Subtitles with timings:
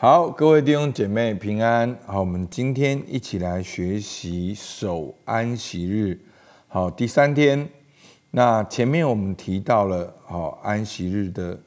[0.00, 1.98] 好，各位弟兄姐妹平安。
[2.06, 6.16] 好，我们今天一起来学习守安息日。
[6.68, 7.68] 好，第三天。
[8.30, 11.58] 那前面我们提到了好安息日的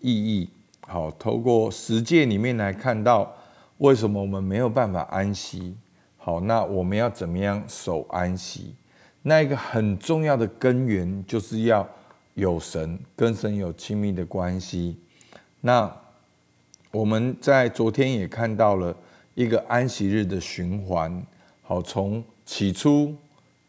[0.00, 0.50] 意义。
[0.80, 3.32] 好，透过实践里面来看到
[3.78, 5.76] 为什么我们没有办法安息。
[6.16, 8.74] 好，那我们要怎么样守安息？
[9.22, 11.88] 那一个很重要的根源就是要
[12.34, 14.98] 有神，跟神有亲密的关系。
[15.60, 15.88] 那
[16.96, 18.96] 我们在昨天也看到了
[19.34, 21.22] 一个安息日的循环，
[21.60, 23.14] 好，从起初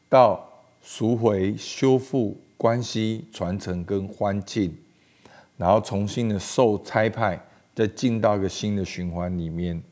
[0.08, 0.42] 到
[0.82, 4.74] 赎回、修复关系、传承跟欢庆，
[5.58, 7.38] 然后重新的受差派，
[7.76, 9.84] 再进到一个新的循环里面。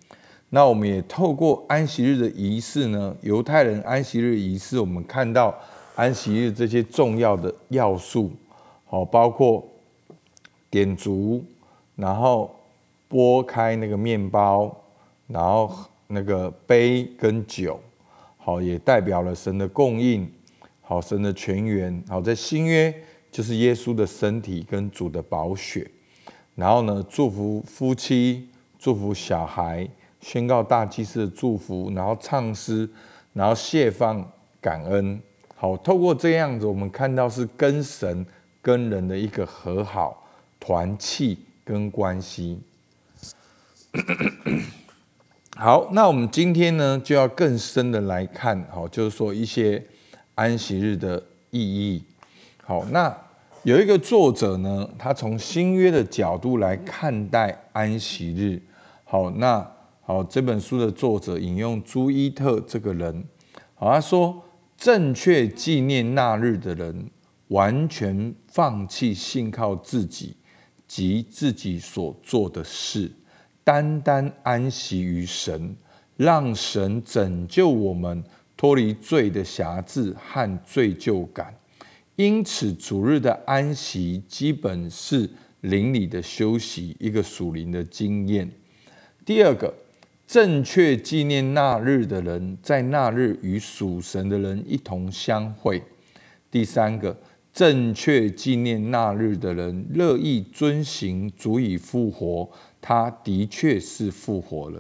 [0.52, 5.54] 那我们也透过安息日的仪式呢，犹太人安息日仪式，我们看到
[5.96, 8.32] 安息日这些重要的要素，
[8.86, 9.68] 好，包括
[10.70, 11.44] 点烛，
[11.98, 12.50] 然后。
[13.08, 14.76] 拨开那个面包，
[15.28, 15.72] 然后
[16.08, 17.80] 那个杯跟酒，
[18.38, 20.30] 好，也代表了神的供应，
[20.82, 22.94] 好，神的泉源，好，在新约
[23.32, 25.90] 就是耶稣的身体跟主的宝血，
[26.56, 28.48] 然后呢，祝福夫妻，
[28.80, 29.88] 祝福小孩，
[30.22, 32.90] 宣告大祭司的祝福，然后唱诗，
[33.34, 34.26] 然后谢放
[34.62, 35.20] 感恩，
[35.56, 38.26] 好，透过这样子，我们看到是跟神
[38.62, 40.28] 跟人的一个和好
[40.60, 42.60] 团契跟关系。
[45.56, 49.84] 好，那我们今天呢就要更深的来看，好，就是说一些
[50.36, 52.04] 安息日的意义。
[52.64, 53.16] 好，那
[53.64, 58.62] 有一个作者呢，他从新约的角度来看待安息日。
[59.06, 59.66] 好，那
[60.02, 63.24] 好，这本书的作者引用朱伊特这个人，
[63.76, 64.44] 好，他说，
[64.78, 67.10] 正确纪念那日的人，
[67.48, 70.36] 完全放弃信靠自己
[70.88, 73.12] 及自己所做的事。
[73.66, 75.76] 单单安息于神，
[76.16, 78.24] 让神拯救我们
[78.56, 81.54] 脱离罪的辖制和罪疚感。
[82.16, 85.30] 因此，主日的安息基本是
[85.62, 88.50] 灵里的休息，一个属灵的经验。
[89.26, 89.74] 第二个，
[90.28, 95.82] 正确纪念那日的人，在那日与属神的人一同相会。
[96.52, 97.18] 第三个，
[97.52, 102.50] 正确纪念那日的人，乐意遵行足以复活。
[102.88, 104.80] 他的确是复活了。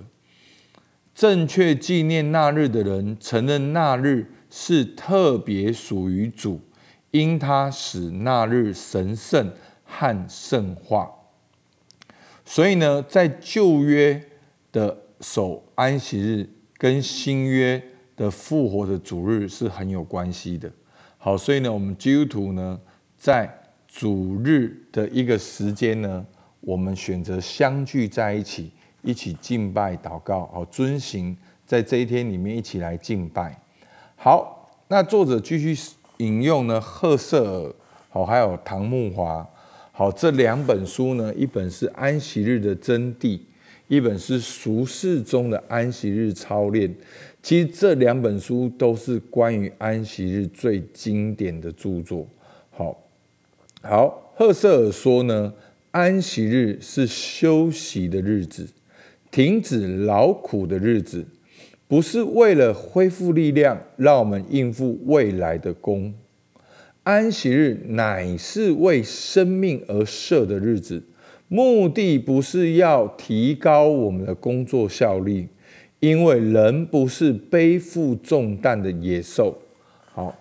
[1.16, 6.61] 正确纪念那日的人，承认那日是特别属于主，
[7.09, 9.51] 因他使那日神圣
[9.83, 11.09] 和圣化。
[12.45, 14.23] 所以呢，在旧约
[14.72, 17.81] 的守安息日跟新约
[18.16, 20.72] 的复活的主日是很有关系的。
[21.17, 22.79] 好，所以呢，我们基督徒呢，
[23.17, 23.51] 在
[23.87, 26.23] 主日的一个时间呢。
[26.65, 28.71] 我们选择相聚在一起，
[29.03, 33.55] 一起敬拜、祷告，好遵行在这一天里面一起来敬拜。
[34.15, 35.79] 好，那作者继续
[36.17, 37.75] 引用呢，赫瑟尔，
[38.09, 39.47] 好，还有唐木华，
[39.91, 43.39] 好，这两本书呢，一本是安息日的真谛，
[43.87, 46.91] 一本是俗世中的安息日操练。
[47.43, 52.25] 其实这两本书都是关于安息日最经典的著作。
[52.71, 52.97] 好，
[53.83, 55.53] 好，赫瑟尔说呢。
[55.95, 58.67] 安息日是休息的日子，
[59.31, 61.25] 停止劳苦的日子，
[61.88, 66.13] 不是为了恢复力量，让我们应付未来的工。
[67.03, 71.01] 安息日乃是为生命而设的日子，
[71.47, 75.47] 目的不是要提高我们的工作效率，
[76.01, 79.57] 因为人不是背负重担的野兽。
[80.13, 80.38] 好，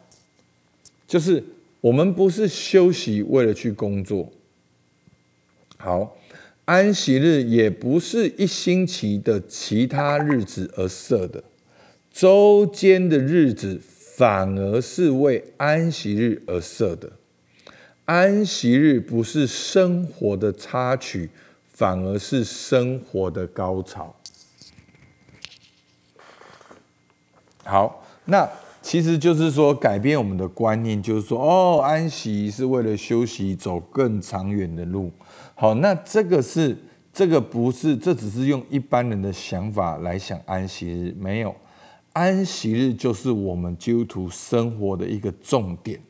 [1.06, 1.44] 就是
[1.80, 4.28] 我们不是休息为了去工作。
[5.84, 6.16] 好，
[6.64, 11.44] 安息日也不是一星期的其他日子而设的，
[12.10, 13.78] 周间的日子
[14.16, 17.12] 反而是为安息日而设的。
[18.06, 21.28] 安息日不是生活的插曲，
[21.70, 24.16] 反而是生活的高潮。
[27.62, 28.48] 好，那
[28.80, 35.12] 其实就是说改变我们的观念，就是说，哦，安息是为了休息，走更长远的路。
[35.56, 36.76] 好，那这个是
[37.12, 41.54] 这个不是，这只是用一般人的想法来想安息日，没有
[42.12, 46.00] 安息日就是我们基督徒生活的一个重点。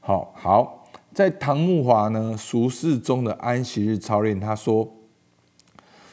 [0.00, 4.92] 好好，在唐木华呢俗世中的安息日操练，他说，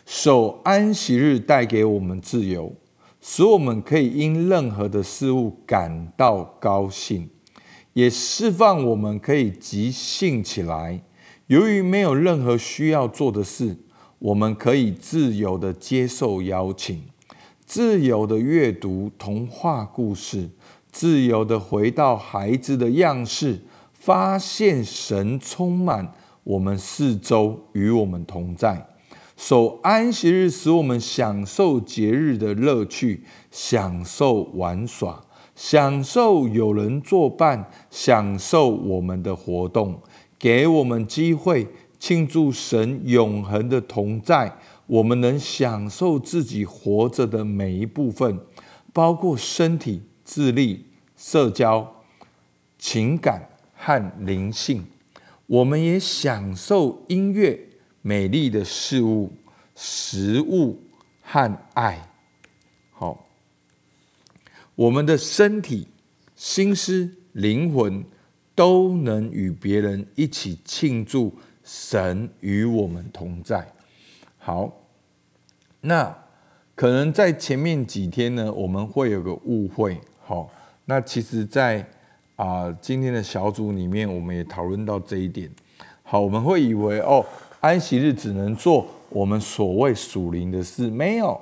[0.06, 2.71] 守安息日带给我们自由，
[3.19, 7.27] 使我们可以因任何的事物感到高兴，
[7.94, 11.01] 也释放我们可以即兴起来。
[11.50, 13.75] 由于没有任何需要做的事，
[14.19, 17.01] 我们可以自由的接受邀请，
[17.66, 20.51] 自由的阅读童话故事，
[20.92, 23.62] 自由的回到孩子的样式，
[23.92, 26.13] 发现神充满
[26.44, 28.86] 我们四周，与我们同在。
[29.36, 35.25] 守安息日，使我们享受节日的乐趣，享受玩耍，
[35.56, 40.00] 享受有人作伴，享受我们的活动，
[40.40, 41.68] 给我们机会。
[42.00, 44.58] 庆祝神永恒的同在，
[44.88, 48.40] 我们能享受自己活着的每一部分，
[48.94, 50.86] 包括身体、智力、
[51.18, 51.94] 社交、
[52.78, 54.86] 情感和灵性。
[55.46, 57.60] 我们也享受音乐、
[58.02, 59.34] 美丽的事物、
[59.76, 60.82] 食物
[61.22, 62.08] 和爱。
[62.94, 63.26] 好，
[64.76, 65.86] 我们的身体、
[66.38, 68.06] 心思、灵魂
[68.60, 71.34] 都能与别人一起庆祝。
[71.64, 73.66] 神与我们同在。
[74.40, 74.74] 好，
[75.82, 76.14] 那
[76.74, 80.02] 可能在前面几天呢，我们会有个误会。
[80.26, 80.50] 好，
[80.86, 81.88] 那其实，在
[82.36, 85.50] 啊今天的小组里面，我们也讨论到这一点。
[86.02, 87.24] 好，我们会以为哦，
[87.60, 91.40] 安息日只能做我们所谓属灵的事，没有。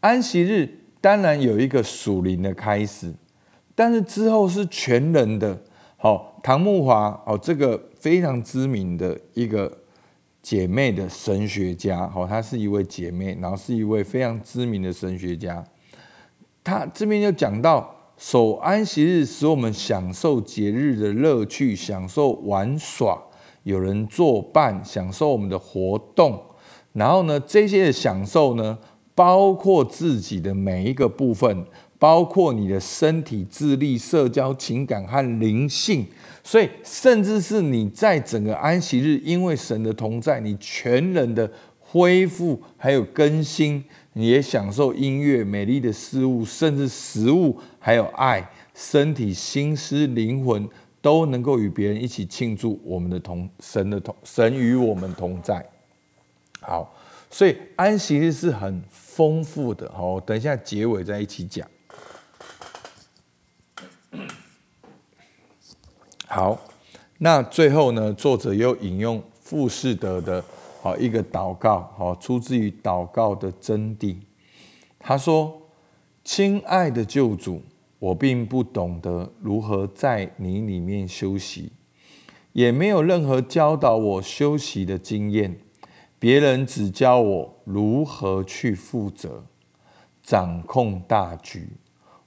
[0.00, 3.12] 安息日当然有一个属灵的开始，
[3.74, 5.60] 但是之后是全人的。
[6.06, 7.82] 好，唐木华哦，这个。
[7.98, 9.78] 非常知名的一个
[10.40, 15.64] 姐妹的神学家，好，她是一位姐妹，然后是一位非常知名的神学家。
[16.62, 23.20] 她这边就讲到，守安息日使我们享受节日的乐趣，享受玩耍，
[23.64, 26.40] 有人作伴，享受我们的活动。
[26.92, 28.78] 然后呢，这些的享受呢，
[29.16, 31.66] 包括自己的每一个部分，
[31.98, 36.06] 包括你的身体、智力、社交、情感和灵性。
[36.44, 41.50] 所以，甚至是你在整个安息日，因为神的同在，你全人的
[41.80, 43.82] 恢复还有更新，
[44.12, 50.68] 你也享受音乐、美丽的事物，甚至食物，还有爱，身体、心思、灵魂
[51.02, 55.64] 都能够与别人一起庆祝我们的同神的同神与我们同在。
[56.60, 56.94] 好，
[57.28, 59.90] 所以安息日是很丰富的。
[59.92, 61.66] 好，等一下结尾再一起讲。
[66.36, 66.60] 好，
[67.16, 68.12] 那最后呢？
[68.12, 70.44] 作者又引用富士德的
[70.82, 74.18] 好一个祷告，好出自于祷告的真谛。
[74.98, 75.62] 他说
[76.22, 77.62] ：“亲爱的救主，
[77.98, 81.72] 我并不懂得如何在你里面休息，
[82.52, 85.58] 也没有任何教导我休息的经验。
[86.18, 89.42] 别人只教我如何去负责、
[90.22, 91.70] 掌控大局，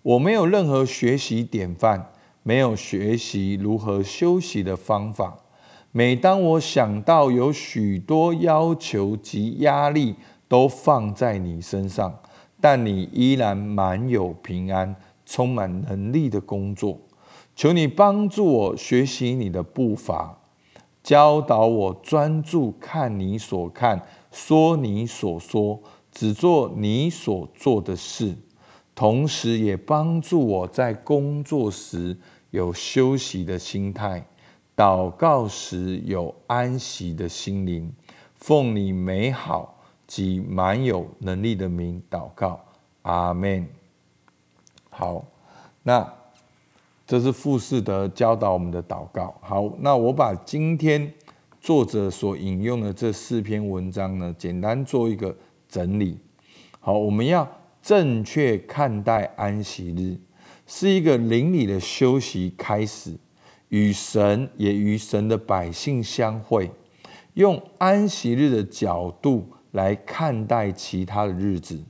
[0.02, 2.12] 我没有任何学习典范。”
[2.50, 5.38] 没有学习如何休息的方法。
[5.92, 10.16] 每当我想到有许多要求及压力
[10.48, 12.12] 都放在你身上，
[12.60, 14.96] 但你依然满有平安、
[15.28, 17.00] 充满能力的工作，
[17.56, 20.40] 求你帮助我学习你的步伐，
[21.04, 24.02] 教导我专注看你所看、
[24.32, 25.80] 说你所说、
[26.12, 28.36] 只做你所做的事，
[28.96, 32.18] 同时也帮助我在工作时。
[32.52, 34.26] 有休息的心态，
[34.76, 37.92] 祷告时有安息的心灵，
[38.36, 42.60] 奉你美好及满有能力的名祷告，
[43.04, 43.68] 阿门。
[44.90, 45.24] 好，
[45.84, 46.14] 那
[47.06, 49.36] 这是富士德教导我们的祷告。
[49.42, 51.14] 好，那我把今天
[51.62, 55.36] 作者所引用的这四篇文章呢，简单做一个
[55.68, 56.18] 整理。
[56.80, 57.48] 好，我们要
[57.82, 60.18] 正确看待安息日。
[60.72, 63.18] 是一个灵里的休息开始，
[63.70, 66.70] 与神也与神的百姓相会，
[67.34, 71.84] 用安息日的角度来看待其他的日子。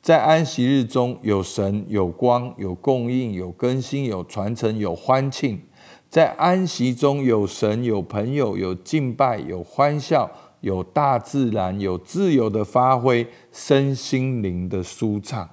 [0.00, 5.60] 在安息日中有神、有光、有供应、有更新、有传承、有欢庆。
[6.08, 10.30] 在安息中有神、有朋友、有敬拜、有欢笑、
[10.62, 15.50] 有大自然、有自由的发挥，身心灵的舒畅。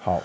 [0.00, 0.20] 好。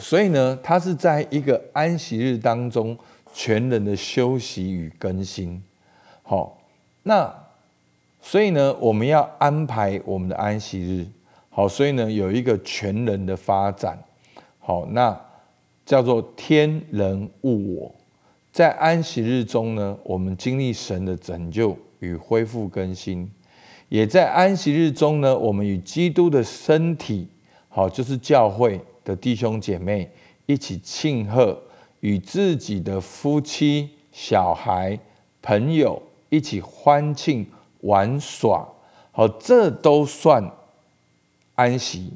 [0.00, 2.96] 所以呢，他是在一个安息日当中，
[3.32, 5.62] 全人的休息与更新。
[6.22, 6.58] 好，
[7.02, 7.32] 那
[8.20, 11.06] 所以呢，我们要安排我们的安息日。
[11.50, 13.98] 好，所以呢，有一个全人的发展。
[14.58, 15.18] 好，那
[15.84, 17.94] 叫做天人物我。
[18.52, 23.28] 在安息日中呢，我们经历神的拯救与恢复更新；
[23.88, 27.28] 也在安息日中呢，我们与基督的身体，
[27.68, 28.80] 好，就是教会。
[29.16, 30.10] 弟兄姐妹
[30.46, 31.62] 一起庆贺，
[32.00, 34.98] 与自己的夫妻、小孩、
[35.42, 37.46] 朋友一起欢庆
[37.80, 38.68] 玩耍，
[39.12, 40.50] 好，这都算
[41.54, 42.12] 安息。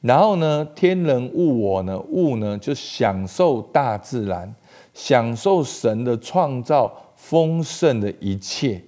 [0.00, 4.54] 然后呢，天人物我呢，物呢就享受大自然，
[4.92, 8.82] 享受神的创造丰盛的一切。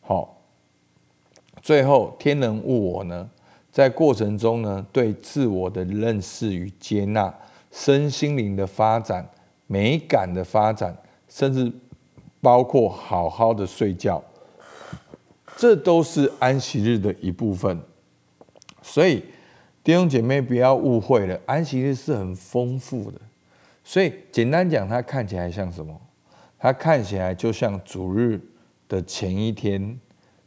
[0.00, 0.36] 好，
[1.60, 3.28] 最后天人物我呢，
[3.76, 7.34] 在过程中呢，对自我的认识与接纳，
[7.70, 9.28] 身心灵的发展，
[9.66, 10.96] 美感的发展，
[11.28, 11.70] 甚至
[12.40, 14.24] 包括好好的睡觉，
[15.58, 17.78] 这都是安息日的一部分。
[18.80, 19.22] 所以。
[19.84, 23.20] 弟兄姐妹，不要误会了，安息日是很丰富的。
[23.84, 25.94] 所以简单讲，它看起来像什么？
[26.58, 28.40] 它看起来就像主日
[28.88, 30.00] 的前一天，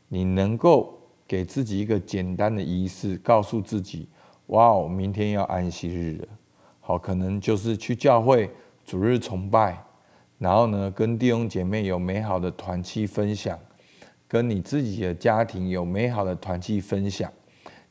[0.10, 0.99] 你能够
[1.30, 4.10] 给自己一个简单的仪式，告诉自己：
[4.48, 6.28] 哇哦，明天要安息日了。
[6.80, 8.50] 好，可能就是去教会
[8.84, 9.78] 主日崇拜，
[10.40, 13.60] 然后呢，跟弟兄姐妹有美好的团契分享，
[14.28, 17.32] 跟你自己的家庭有美好的团契分享。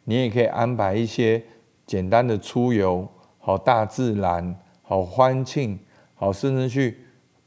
[0.02, 1.40] 你也可以安排一些
[1.86, 5.78] 简单的出游，好大自然，好欢庆，
[6.16, 6.98] 好甚至去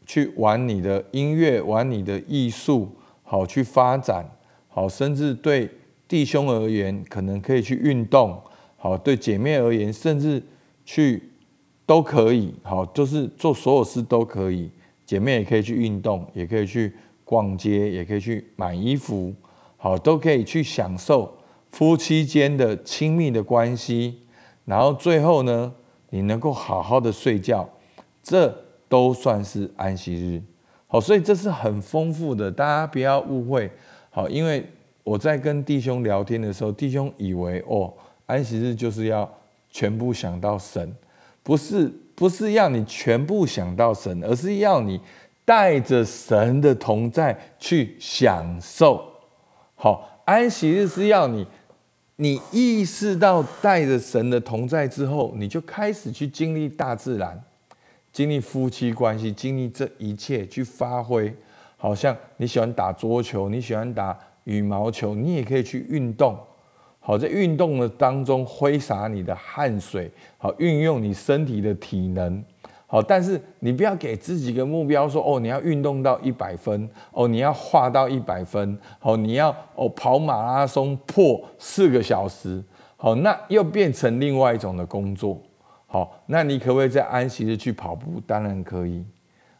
[0.05, 4.25] 去玩你的音乐，玩你的艺术，好去发展，
[4.69, 5.69] 好甚至对
[6.11, 8.37] 弟兄而言，可能可以去运动，
[8.75, 10.43] 好对姐妹而言，甚至
[10.83, 11.23] 去
[11.85, 14.69] 都可以，好就是做所有事都可以。
[15.05, 19.33] 姐妹也可以去运动，也可以去逛街，也可以去买衣服，
[19.77, 21.33] 好都可以去享受。
[21.69, 24.19] 夫妻间的亲密的关系，
[24.65, 25.73] 然后最后呢，
[26.09, 27.69] 你能够好好的睡觉，
[28.21, 28.53] 这
[28.89, 30.43] 都算是安息日。
[30.87, 33.71] 好，所以这是很丰富的，大家不要误会。
[34.09, 34.69] 好，因为
[35.03, 37.91] 我在跟弟兄聊天的时候，弟兄以为哦，
[38.25, 39.29] 安息日就是要
[39.69, 40.93] 全部想到神，
[41.43, 44.99] 不是，不是要你全部想到神，而是要你
[45.43, 49.03] 带着神的同在去享受。
[49.75, 51.45] 好，安息日是要你。
[52.17, 57.43] 你意识到带着神的同在之后，你就开始去经历大自然，
[58.13, 61.33] 经历夫妻关系，经历这一切去发挥。
[61.77, 66.37] 好像你喜欢打桌球，你喜欢打羽毛球，你也可以去运动。
[66.99, 72.43] 好，在运动的当中挥洒你的汗水，好运用你身体的体能。
[72.85, 82.61] 好，但是你不要给自己个目标，说哦，你要运动到一百分，哦，你要画到一百分，好，你要哦跑马拉松破四个小时，
[82.97, 85.41] 好，那又变成另外一种的工作。
[85.87, 88.21] 好，那你可不可以在安息日去跑步？
[88.27, 89.03] 当然可以。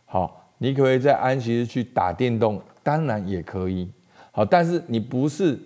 [0.05, 2.61] 好，你可不可以在安息日去打电动？
[2.83, 3.89] 当然也可以。
[4.31, 5.59] 好，但是你不是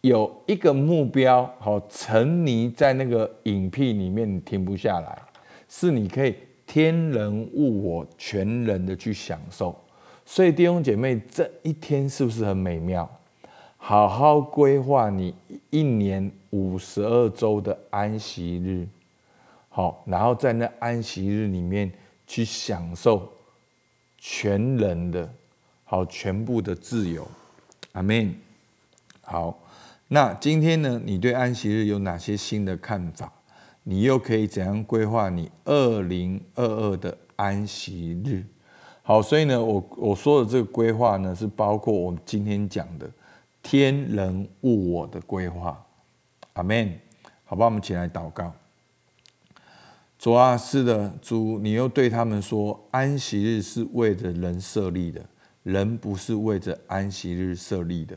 [0.00, 5.22] 有一个目标，好，沉迷在那个影片里面，你停不下来，
[5.68, 6.34] 是你可以。
[6.64, 9.78] 天人物我全人的去享受，
[10.24, 13.06] 所以弟兄姐妹，这一天是不是很美妙？
[13.76, 15.34] 好好规划你
[15.68, 18.88] 一年五十二周的安息日，
[19.68, 21.92] 好，然后在那安息日里面
[22.26, 23.30] 去享受
[24.16, 25.30] 全人的
[25.84, 27.26] 好全部的自由。
[27.92, 28.34] 阿门。
[29.20, 29.58] 好，
[30.08, 33.32] 那今天呢，你对安息日有哪些新的看法？
[33.84, 38.44] 你又可以怎样规划你二零二二的安息日？
[39.02, 43.10] 好，所以呢，我我说的这个规划呢，是包括我们今天讲的
[43.62, 45.84] 天人物我的规划。
[46.52, 46.98] 阿门。
[47.44, 48.50] 好吧，我们起来祷告。
[50.18, 55.22] 主啊，是的，主，你又对他们说，安息日是为着人设立的，
[55.62, 58.16] 人不是为着安息日设立的。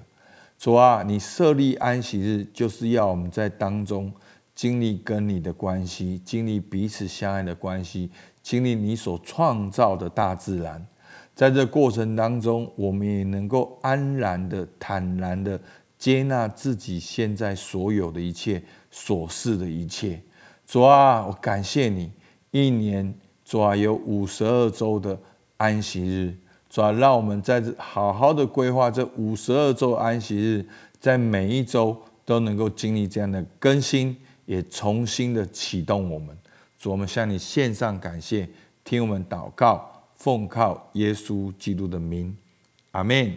[0.58, 4.14] 主啊，你设立安息日，就是要我们在当中。
[4.54, 8.10] 经历跟你的关系，经历彼此相爱的关系，
[8.42, 10.88] 经历你所创造的大自然，
[11.34, 15.60] 在这过程当中，我们也能够安然的、坦然的
[15.98, 20.22] 接纳自己现在所有的一切、所事的一切。
[20.66, 22.14] 主啊，我感谢你，
[22.52, 25.20] 一年主啊有五十二周的
[25.58, 26.34] 安息日，
[26.76, 30.66] 主啊，让我们在这好好的规划这五十二周安息日，
[31.00, 34.14] 在每一周都能够经历这样的更新。
[34.46, 36.38] 也重新的启动我们，
[36.78, 38.50] 主，我们向你献上感谢，
[38.84, 42.36] 听我们祷告，奉靠耶稣基督的名，
[42.92, 43.32] 阿门。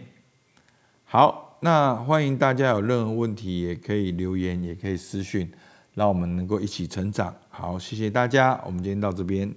[1.05, 5.49] 好，那欢迎大家有任何问题，也可以留言，也可以私讯，
[5.93, 7.33] 让我们能够一起成长。
[7.47, 9.49] 好，谢谢大家，我们今天到这边。